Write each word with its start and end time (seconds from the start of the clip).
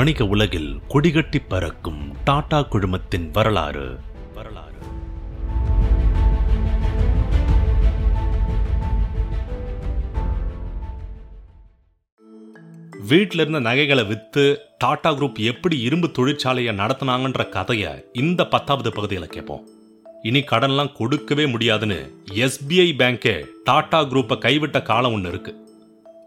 வணிக 0.00 0.24
உலகில் 0.26 0.68
கொடிகட்டி 0.88 1.38
பறக்கும் 1.48 2.14
டாடா 2.24 2.60
குழுமத்தின் 2.60 3.30
வரலாறு. 3.30 3.98
வரலாறு 4.34 4.78
வீட்டில 13.08 13.40
இருந்த 13.40 13.60
நகைகளை 13.60 14.04
வித்து 14.04 14.44
டாடா 14.78 15.12
குரூப் 15.12 15.38
எப்படி 15.38 15.78
இரும்பு 15.80 16.10
தொழிற்சாலையை 16.18 16.74
நடத்தினாங்கன்ற 16.82 17.48
கதையை 17.48 17.92
இந்த 18.12 18.46
பத்தாவது 18.46 18.92
பகுதியில் 18.92 19.26
கேட்போம் 19.26 19.66
இனி 20.22 20.40
கடன்லாம் 20.40 20.92
கொடுக்கவே 20.92 21.46
முடியாதுன்னு 21.46 22.00
எஸ்பிஐ 22.46 22.88
பேங்கே 23.02 23.46
டாடா 23.64 24.02
குரூப்பை 24.02 24.38
கைவிட்ட 24.46 24.82
காலம் 24.82 25.12
ஒன்று 25.12 25.28
இருக்கு. 25.28 25.54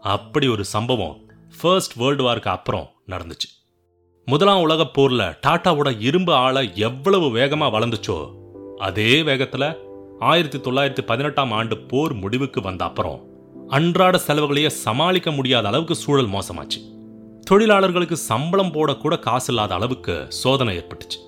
அப்படி 0.00 0.48
ஒரு 0.48 0.64
சம்பவம் 0.64 1.18
ஃபர்ஸ்ட் 1.60 1.92
வேர்ல்டு 1.92 2.22
வார்க்கு 2.22 2.50
அப்புறம் 2.50 2.88
நடந்துச்சு. 3.08 3.48
முதலாம் 4.26 4.60
உலகப் 4.60 5.00
போர்ல 5.00 5.38
டாட்டாவோட 5.46 6.00
இரும்பு 6.00 6.32
ஆளை 6.34 6.70
எவ்வளவு 6.74 7.26
வேகமா 7.36 7.66
வளர்ந்துச்சோ 7.74 8.30
அதே 8.76 9.22
வேகத்துல 9.22 9.76
ஆயிரத்தி 10.20 10.58
தொள்ளாயிரத்தி 10.58 11.00
பதினெட்டாம் 11.06 11.52
ஆண்டு 11.52 11.78
போர் 11.78 12.12
முடிவுக்கு 12.12 12.60
வந்த 12.60 12.84
அப்புறம் 12.84 13.20
அன்றாட 13.68 14.20
செலவுகளையே 14.26 14.66
சமாளிக்க 14.66 15.30
முடியாத 15.30 15.68
அளவுக்கு 15.68 15.94
சூழல் 15.94 16.28
மோசமாச்சு. 16.28 16.80
தொழிலாளர்களுக்கு 17.42 18.16
சம்பளம் 18.16 18.72
போடக்கூட 18.72 19.18
காசு 19.18 19.52
இல்லாத 19.52 19.74
அளவுக்கு 19.74 20.26
சோதனை 20.28 20.78
ஏற்பட்டுச்சு. 20.78 21.20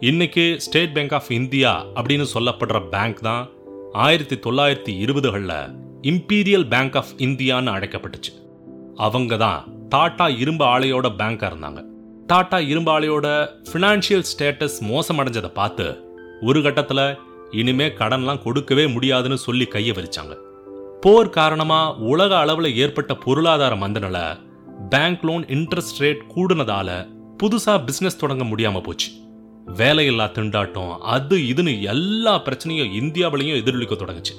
இன்னைக்கு 0.00 0.60
ஸ்டேட் 0.60 0.94
பேங்க் 0.94 1.14
ஆஃப் 1.14 1.30
இந்தியா 1.30 1.84
அப்படின்னு 1.94 2.26
சொல்லப்படுற 2.34 2.88
பேங்க் 2.88 3.22
தான் 3.22 3.48
ஆயிரத்தி 3.92 4.36
தொள்ளாயிரத்தி 4.36 5.04
இருபதுகளில் 5.04 5.74
இம்பீரியல் 6.02 6.68
பேங்க் 6.68 6.96
ஆஃப் 6.96 7.12
இந்தியான்னு 7.16 7.74
அழைக்கப்பட்டுச்சு. 7.76 8.32
அவங்க 8.96 9.36
தான் 9.36 9.64
டாடா 9.88 10.28
இரும்பு 10.28 10.64
ஆலையோட 10.64 11.10
பேங்காக 11.18 11.50
இருந்தாங்க. 11.50 11.82
டாடா 12.26 12.58
இரும்பு 12.60 12.90
ஆலையோட 12.92 13.26
ஃபினான்ஷியல் 13.72 14.24
ஸ்டேட்டஸ் 14.30 14.78
மோசமடைஞ்சதை 14.80 15.50
பார்த்து 15.52 15.84
ஒரு 16.40 16.62
கட்டத்தில் 16.62 17.18
இனிமே 17.50 17.86
கடன்லாம் 17.88 18.42
கொடுக்கவே 18.42 18.86
முடியாதுன்னு 18.86 19.38
சொல்லி 19.38 19.66
கையை 19.66 19.94
விரிச்சாங்க. 19.96 20.34
போர் 21.00 21.30
காரணமா 21.30 21.96
உலக 21.96 22.38
அளவில் 22.38 22.76
ஏற்பட்ட 22.76 23.14
பொருளாதார 23.14 23.76
மந்தநில 23.76 24.38
பேங்க் 24.88 25.24
லோன் 25.24 25.44
இன்ட்ரெஸ்ட் 25.44 25.98
ரேட் 25.98 26.24
கூடுனதால 26.36 26.88
புதுசா 27.42 27.84
பிசினஸ் 27.84 28.18
தொடங்க 28.18 28.44
முடியாம 28.44 28.82
போச்சு. 28.82 29.10
வேலையில்லா 29.76 30.26
திண்டாட்டம் 30.38 30.98
அது 30.98 31.36
இதுன்னு 31.36 31.80
எல்லா 31.80 32.42
பிரச்சனையும் 32.42 32.92
இந்தியாவிலையும் 33.02 33.60
எதிரொலிக்க 33.60 33.94
தொடங்குச்சு. 33.94 34.34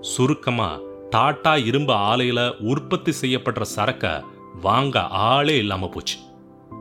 சுருக்கமா 0.00 0.78
டாடா 1.10 1.56
இரும்பு 1.56 1.92
ஆலையில 1.92 2.40
உற்பத்தி 2.72 3.14
செய்யப்படுற 3.20 3.62
சரக்க 3.76 4.24
வாங்க 4.60 5.00
ஆளே 5.00 5.56
இல்லாம 5.56 5.88
போச்சு. 5.88 6.16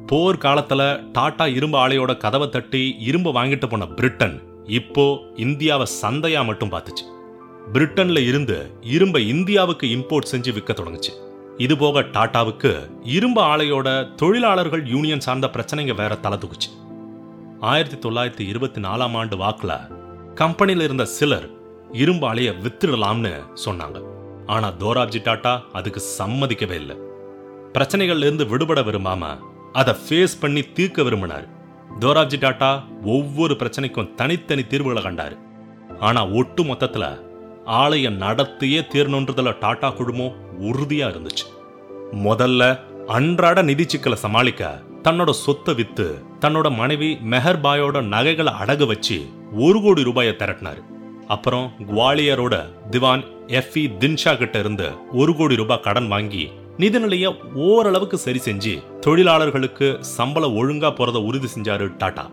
போர் 0.09 0.37
காலத்துல 0.37 1.11
டாடா 1.11 1.47
இரும்பு 1.47 1.77
ஆலையோட 1.77 2.17
கதவை 2.17 2.49
தட்டி 2.49 2.95
இரும்பு 2.99 3.31
வாங்கிட்டு 3.33 3.67
போன 3.69 3.85
பிரிட்டன் 3.87 4.41
இப்போ 4.65 5.19
இந்தியாவை 5.35 5.87
சந்தையா 6.01 6.45
மட்டும் 6.45 6.71
பார்த்துச்சு. 6.71 7.05
பிரிட்டன்ல 7.73 8.27
இருந்து 8.27 8.71
இரும்பை 8.81 9.27
இந்தியாவுக்கு 9.27 9.87
இம்போர்ட் 9.87 10.29
செஞ்சு 10.31 10.53
விற்க 10.53 10.73
தொடங்குச்சு. 10.73 11.11
இது 11.57 11.77
போக 11.77 12.01
டாட்டாவுக்கு 12.01 12.71
இரும்பு 13.03 13.41
ஆலையோட 13.41 14.15
தொழிலாளர்கள் 14.15 14.85
யூனியன் 14.85 15.19
சார்ந்த 15.19 15.49
பிரச்சனைங்க 15.53 15.95
வேற 15.95 16.15
தலை 16.15 16.37
தூக்குச்சு. 16.37 16.69
ஆயிரத்தி 17.59 18.09
தொள்ளாயிரத்தி 18.09 18.47
இருபத்தி 18.47 18.81
நாலாம் 18.81 19.17
ஆண்டு 19.17 19.37
வாக்குல 19.37 19.75
கம்பெனில 20.33 20.83
இருந்த 20.83 21.05
சிலர் 21.05 21.49
இரும்பு 21.91 22.33
ஆலையை 22.33 22.55
வித்துடலாம்னு 22.63 23.33
சொன்னாங்க. 23.65 24.01
ஆனா 24.45 24.71
தோராப்ஜி 24.79 25.21
டாட்டா 25.29 25.61
அதுக்கு 25.73 26.01
சம்மதிக்கவே 26.17 26.71
இல்லை. 26.71 26.97
பிரச்சனைகள்ல 27.73 28.27
இருந்து 28.27 28.47
விடுபட 28.47 28.81
விரும்பாம 28.81 29.23
அதை 29.73 29.93
ஃபேஸ் 29.93 30.39
பண்ணி 30.39 30.61
தீர்க்க 30.61 31.03
விரும்பினார். 31.03 31.47
தோராப்ஜி 31.99 32.37
டாட்டா 32.39 32.81
ஒவ்வொரு 33.03 33.53
பிரச்சனைக்கும் 33.53 34.15
தனித்தனி 34.15 34.63
தீர்வுகளை 34.67 35.03
கண்டார். 35.03 35.35
ஆனால் 35.99 36.31
ஒட்டு 36.31 36.63
மொத்தத்தில் 36.63 37.19
ஆலயம் 37.65 38.21
நடத்தியே 38.21 38.81
தீரணுன்றதுல 38.93 39.53
டாட்டா 39.61 39.95
குழுமம் 39.95 40.37
உறுதியாக 40.59 41.17
இருந்துச்சு. 41.17 41.45
முதல்ல 42.11 42.79
அன்றாட 43.07 43.61
நிதி 43.61 43.85
சிக்கலை 43.87 44.17
சமாளிக்க 44.17 44.81
தன்னோட 45.03 45.29
சொத்தை 45.29 45.73
வித்து 45.73 46.07
தன்னோட 46.39 46.75
மனைவி 46.75 47.17
மெஹர்பாயோட 47.31 48.01
நகைகளை 48.01 48.53
அடகு 48.61 48.85
வச்சு 48.85 49.17
ஒரு 49.53 49.81
கோடி 49.81 50.03
ரூபாயை 50.03 50.35
திரட்டினார். 50.37 50.81
அப்புறம் 51.27 51.71
குவாலியரோட 51.79 52.55
திவான் 52.89 53.23
எஃப் 53.47 53.77
இ 53.77 53.87
தின்ஷா 53.99 54.37
கிட்ட 54.37 54.59
இருந்து 54.59 54.89
ஒரு 55.11 55.35
கோடி 55.35 55.55
ரூபாய் 55.55 55.79
கடன் 55.79 56.07
வாங்கி 56.07 56.51
நிதிநிலையை 56.79 57.29
ஓரளவுக்கு 57.53 58.17
சரி 58.17 58.39
செஞ்சு 58.45 58.99
தொழிலாளர்களுக்கு 58.99 59.97
சம்பளம் 59.99 60.55
ஒழுங்கா 60.55 60.89
போறதை 60.89 61.23
உறுதி 61.23 61.47
செஞ்சாரு 61.55 61.97
டாடா. 61.97 62.31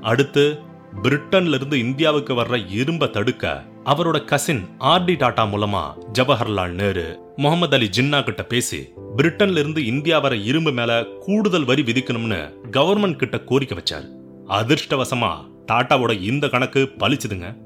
அடுத்து 0.00 0.58
பிரிட்டன்ல 1.02 1.54
இருந்து 1.54 1.78
இந்தியாவுக்கு 1.78 2.34
வர்ற 2.34 2.56
இரும்ப 2.78 3.10
தடுக்க 3.10 3.62
அவரோட 3.84 4.24
கசின் 4.24 4.66
ஆர்டி 4.78 5.16
டாடா 5.16 5.44
மூலமா 5.44 5.82
ஜவஹர்லால் 6.18 6.74
நேரு 6.80 7.32
முகமது 7.36 7.76
அலி 7.76 7.90
ஜின்னா 7.96 8.22
கிட்ட 8.22 8.42
பேசி 8.42 8.88
பிரிட்டன்ல 9.16 9.58
இருந்து 9.58 9.86
இந்தியா 9.86 10.18
வர 10.18 10.36
இரும்பு 10.36 10.72
மேல 10.72 11.04
கூடுதல் 11.20 11.64
வரி 11.64 11.82
விதிக்கணும்னு 11.82 12.40
கவர்மெண்ட் 12.70 13.16
கிட்ட 13.16 13.38
கோரிக்கை 13.40 13.78
வச்சாரு. 13.78 14.08
அதிர்ஷ்டவசமா 14.48 15.32
டாட்டாவோட 15.72 16.22
இந்த 16.22 16.48
கணக்கு 16.48 16.92
பலிச்சுதுங்க 16.98 17.56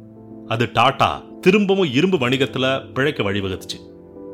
அது 0.49 0.71
டாடா 0.73 1.23
திரும்பவும் 1.41 1.93
இரும்பு 1.93 2.19
வணிகத்துல 2.19 2.93
பிழைக்க 2.93 3.23
வழிவகுத்துச்சு. 3.23 3.89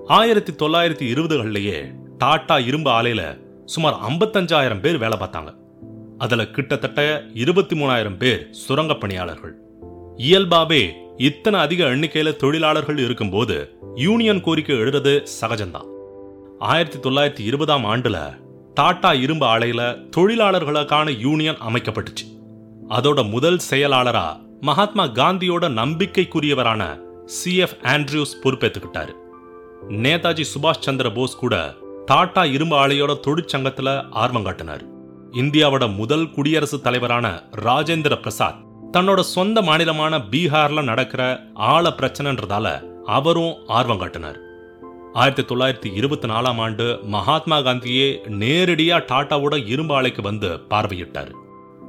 ஆயிரத்தி 0.07 0.53
தொள்ளாயிரத்தி 0.53 1.15
இருபதுகள்லயே 1.15 1.95
டாடா 2.19 2.59
இரும்பு 2.59 2.91
ஆலையில் 2.91 3.65
சுமார் 3.65 3.95
ஐம்பத்தஞ்சாயிரம் 3.95 4.81
பேர் 4.81 4.99
வேலை 4.99 5.19
பார்த்தாங்க. 5.19 5.55
அதுல 6.19 6.47
கிட்டத்தட்ட 6.47 7.25
இருபத்தி 7.35 7.81
மூணாயிரம் 7.81 8.17
பேர் 8.17 8.49
சுரங்க 8.51 8.95
பணியாளர்கள். 8.95 9.55
இயல்பாவே 10.17 10.93
இத்தனை 11.17 11.61
அதிக 11.61 11.85
எண்ணிக்கையில 11.85 12.37
தொழிலாளர்கள் 12.37 12.99
இருக்கும்போது 12.99 13.77
யூனியன் 13.95 14.41
கோரிக்கை 14.41 14.77
எழுறது 14.77 15.27
சகஜம்தான். 15.41 15.87
ஆயிரத்தி 16.59 17.09
தொள்ளாயிரத்தி 17.09 17.47
இருபதாம் 17.47 17.85
ஆண்டுல 17.85 18.37
டாடா 18.75 19.13
இரும்பு 19.13 19.47
ஆலையில் 19.47 20.11
தொழிலாளர்களுக்கான 20.17 21.19
யூனியன் 21.19 21.57
அமைக்கப்பட்டுச்சு. 21.69 22.41
அதோட 22.89 23.31
முதல் 23.31 23.61
செயலாளரா 23.71 24.41
மகாத்மா 24.61 25.05
காந்தியோட 25.05 25.69
நம்பிக்கைக்குரியவரான 25.69 27.01
சி 27.25 27.57
எஃப் 27.57 27.77
ஆண்ட்ரியூஸ் 27.83 28.37
பொறுப்பேற்றுக்கிட்டாரு 28.43 29.25
நேதாஜி 29.89 30.45
சுபாஷ் 30.55 30.81
சந்திர 30.81 31.11
போஸ் 31.11 31.37
கூட 31.37 31.75
டாடா 32.07 32.45
இரும்பு 32.45 32.77
ஆலையோட 32.77 33.21
தொழிற்சங்கத்துல 33.27 34.05
ஆர்வம் 34.11 34.43
காட்டினார். 34.43 34.85
இந்தியாவோட 35.33 35.95
முதல் 35.95 36.31
குடியரசுத் 36.31 36.83
தலைவரான 36.83 37.43
ராஜேந்திர 37.57 38.21
பிரசாத் 38.21 38.65
தன்னோட 38.93 39.21
சொந்த 39.21 39.63
மாநிலமான 39.63 40.23
பீகார்ல 40.31 40.83
நடக்கிற 40.83 41.41
ஆழ 41.55 41.95
பிரச்சனைன்றதால 41.97 42.83
அவரும் 43.05 43.55
ஆர்வம் 43.67 43.99
காட்டினார். 43.99 44.39
ஆயிரத்தி 45.13 45.55
தொள்ளாயிரத்தி 45.55 45.95
இருபத்தி 45.95 46.29
நாலாம் 46.29 46.61
ஆண்டு 46.61 46.99
மகாத்மா 47.03 47.59
காந்தியே 47.59 48.19
நேரடியா 48.27 49.03
டாட்டாவோட 49.09 49.67
இரும்பு 49.67 50.01
ஆலைக்கு 50.01 50.23
வந்து 50.23 50.49
பார்வையிட்டார். 50.49 51.31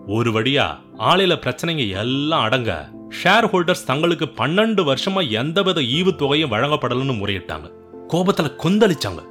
ஒரு 0.07 0.31
வழியா 0.31 0.77
ஆலையில 0.99 1.35
பிரச்சனைங்க 1.35 1.89
எல்லாம் 1.89 2.41
அடங்க 2.41 2.89
ஷேர் 3.09 3.47
ஹோல்டர்ஸ் 3.47 3.85
தங்களுக்கு 3.85 4.25
பன்னெண்டு 4.25 4.83
வருஷமா 4.89 5.29
எந்தவித 5.29 5.81
ஈவு 5.81 6.15
தொகையும் 6.15 6.51
வழங்கப்படலன்னு 6.51 7.15
முறையிட்டாங்க. 7.17 7.71
கோபத்துல 8.07 8.55
கொந்தளிச்சாங்க. 8.63 9.23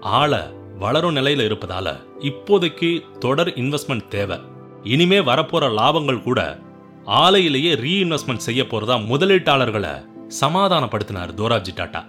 ஆளை 0.00 0.38
வளரும் 0.78 1.16
நிலையில 1.16 1.46
இருப்பதால 1.50 1.96
இப்போதைக்கு 2.18 3.18
தொடர் 3.18 3.48
இன்வெஸ்ட்மெண்ட் 3.48 4.08
தேவை. 4.08 4.38
இனிமே 4.82 5.18
வரப்போற 5.18 5.70
லாபங்கள் 5.70 6.22
கூட 6.22 6.58
ஆலையிலேயே 7.06 7.74
ரீஇன்வெஸ்ட்மெண்ட் 7.74 8.36
செய்ய 8.36 8.62
போறதா 8.62 8.96
முதலீட்டாளர்களை 9.06 10.06
சமாதானப்படுத்தினார் 10.40 11.34
தோராப்ஜி 11.36 11.68
டாட்டா. 11.74 12.04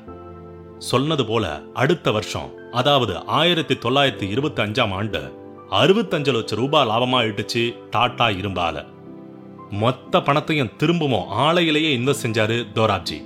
சொன்னது 0.78 1.26
போல 1.26 1.62
அடுத்த 1.74 2.12
வருஷம் 2.12 2.52
அதாவது 2.72 3.26
ஆயிரத்தி 3.26 3.76
தொள்ளாயிரத்தி 3.76 4.30
இருபத்தி 4.30 4.64
அஞ்சாம் 4.64 4.94
ஆண்டு 4.94 5.40
அறுபத்தஞ்சு 5.72 6.34
லட்சம் 6.34 6.60
ரூபாய் 6.60 6.88
லாபமா 6.88 7.28
இட்டுச்சு 7.28 7.76
டாட்டா 7.92 8.38
இரும்பால. 8.42 8.91
மொத்த 9.72 10.22
பணத்தையும் 10.22 10.76
திரும்பவும் 10.76 11.30
ஆலையிலேயே 11.32 11.92
இன்வெஸ்ட் 11.98 12.24
செஞ்சாரு 12.24 12.58
தோராப்ஜி. 12.74 13.18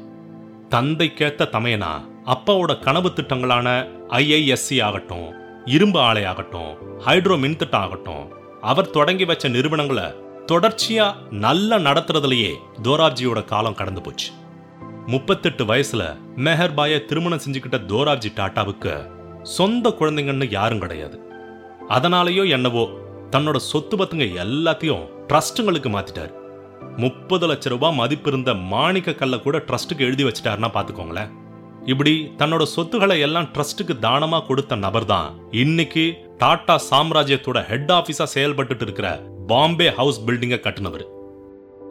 தந்தைக்கேத்த 0.69 1.47
தமையனா 1.51 1.91
அப்பாவோட 2.25 2.79
கனவு 2.79 3.11
திட்டங்களான 3.15 3.87
ஐஐஎஸ்சி 4.09 4.83
ஆகட்டும் 4.83 5.33
இரும்பு 5.65 5.99
ஆலை 5.99 6.25
ஆகட்டும் 6.25 6.97
ஹைட்ரோ 7.05 7.35
மின்திட்டம் 7.37 7.75
ஆகட்டும் 7.75 8.31
அவர் 8.61 8.89
தொடங்கி 8.89 9.25
வச்ச 9.25 9.47
நிறுவனங்களை 9.47 10.03
தொடர்ச்சியா 10.51 11.29
நல்லா 11.29 11.77
நடத்துறதுலயே 11.77 12.55
தோராப்ஜியோட 12.83 13.45
காலம் 13.45 13.75
கடந்து 13.75 14.01
போச்சு. 14.01 14.29
முப்பத்தெட்டு 15.05 15.65
வயசுல 15.65 16.17
மெஹர்பாய 16.35 17.05
திருமணம் 17.05 17.41
செஞ்சுக்கிட்ட 17.47 17.79
தோராப்ஜி 17.87 18.31
டாட்டாவுக்கு 18.35 19.09
சொந்த 19.41 19.89
குழந்தைங்கன்னு 19.89 20.51
யாரும் 20.51 20.79
கிடையாது. 20.79 21.19
அதனாலேயோ 21.89 22.49
என்னவோ 22.49 22.89
தன்னோட 23.31 23.55
சொத்து 23.55 23.97
பத்துங்க 23.97 24.27
எல்லாத்தையும் 24.45 25.14
ட்ரஸ்ட்டுங்களுக்கு 25.29 25.89
மாத்திட்டாரு. 25.95 26.33
முப்பது 26.97 27.45
லட்ச 27.47 27.69
ரூபாய் 27.69 27.95
மதிப்பு 27.95 28.29
இருந்த 28.31 28.53
மாணிக்க 28.53 29.13
கல்ல 29.13 29.37
கூட 29.39 29.57
ட்ரஸ்ட்டுக்கு 29.57 29.97
எழுதி 29.97 30.23
வச்சிட்டாருன்னா 30.23 30.69
பாத்துக்கோங்களேன். 30.75 31.31
இப்படி 31.85 32.31
தன்னோட 32.37 32.63
சொத்துக்களை 32.63 33.19
எல்லாம் 33.19 33.49
ட்ரஸ்ட்டுக்கு 33.53 33.95
தானமா 34.01 34.45
கொடுத்த 34.45 34.75
நபர் 34.75 35.05
தான் 35.05 35.27
இன்னைக்கு 35.51 36.13
டாடா 36.37 36.81
சாம்ராஜ்யத்தோட 36.91 37.65
ஹெட் 37.65 37.91
ஆபீஸா 37.91 38.25
செயல்பட்டுட்டு 38.35 38.81
இருக்கிற 38.81 39.09
பாம்பே 39.47 39.89
ஹவுஸ் 39.91 40.25
பில்டிங்கை 40.25 40.59
கட்டினவர். 40.59 41.05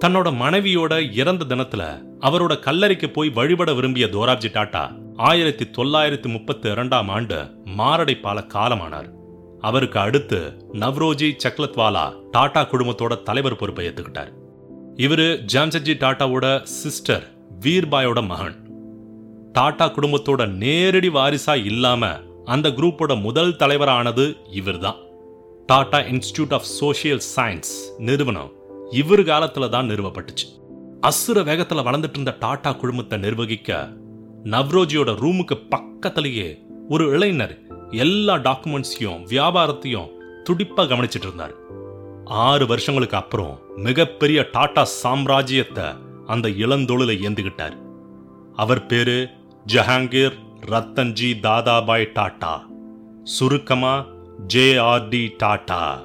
தன்னோட 0.04 0.28
மனைவியோட 0.42 1.12
இறந்த 1.12 1.44
தினத்துல 1.44 1.82
அவரோட 2.20 2.52
கல்லறைக்கு 2.58 3.10
போய் 3.12 3.30
வழிபட 3.30 3.72
விரும்பிய 3.72 4.06
தோராப்ஜி 4.06 4.50
டாட்டா 4.56 4.84
ஆயிரத்தி 5.16 5.64
தொள்ளாயிரத்தி 5.64 6.28
முப்பத்தி 6.28 6.68
இரண்டாம் 6.70 7.08
ஆண்டு 7.08 7.38
மாரடைப்பால 7.78 8.46
காலமானார். 8.54 9.08
அவருக்கு 9.68 9.98
அடுத்து 9.98 10.38
நவ்ரோஜி 10.72 11.28
சக்லத்வாலா 11.44 12.04
டாடா 12.30 12.62
குடும்பத்தோட 12.62 13.22
தலைவர் 13.22 13.56
பொறுப்பை 13.56 13.86
ஏற்றுக்கிட்டார் 13.86 14.32
இவரு 14.96 15.26
ஜாம்செட்ஜி 15.52 15.94
டாட்டாவோட 16.02 16.46
சிஸ்டர் 16.62 17.24
வீர்பாயோட 17.60 18.26
மகன். 18.26 18.56
டாடா 19.52 19.86
குடும்பத்தோட 19.86 20.42
நேரடி 20.48 21.08
வாரிசா 21.08 21.54
இல்லாம 21.64 22.10
அந்த 22.44 22.68
குரூப்போட 22.68 23.20
முதல் 23.20 23.56
தலைவரானது 23.56 24.36
இவர்தான். 24.52 24.98
Tata 25.66 25.98
institute 25.98 26.52
of 26.52 26.68
social 26.80 27.22
science 27.36 27.72
நிறுவனம் 27.98 28.52
இவர் 28.90 29.20
காலத்துல 29.20 29.68
தான் 29.68 29.88
நிறுவப்பட்டுச்சு. 29.90 30.46
அசுர 31.00 31.40
வேகத்துல 31.42 31.84
வளர்ந்துட்டு 31.86 32.18
இருந்த 32.18 32.36
டாடா 32.38 32.72
குழுமத்தை 32.72 33.18
நிர்வகிக்க 33.18 33.88
நவ்ரோஜியோட 34.44 35.10
ரூமுக்கு 35.22 35.56
பக்கத்திலேயே 35.68 36.48
ஒரு 36.88 37.04
இளைஞர் 37.10 37.54
எல்லா 37.90 38.34
டாக்குமெண்ட்ஸையும் 38.36 39.24
வியாபாரத்தையும் 39.28 40.12
துடிப்பா 40.50 40.82
கவனிச்சிட்டு 40.82 41.28
இருந்தார். 41.28 41.54
ஆறு 42.24 42.66
வருஷங்களுக்கு 42.66 43.16
அப்புறம் 43.16 43.58
மிகப்பெரிய 43.76 44.48
டாடா 44.52 44.86
சாம்ராஜ்யத்தை 45.02 45.96
அந்த 46.26 46.48
இளந்தொழில 46.48 47.12
ஏந்துகிட்டார். 47.26 47.76
அவர் 48.54 48.86
பேரு 48.86 49.28
ஜஹாங்கீர் 49.72 50.38
ரத்தன்ஜி 50.66 51.40
தாதாபாய் 51.40 52.12
டாடா 52.12 52.66
சுருக்கமா 53.22 54.04
ஜேஆர்டி 54.54 55.30
டாடா 55.36 56.04